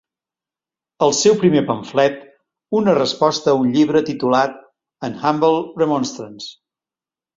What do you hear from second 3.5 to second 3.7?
a un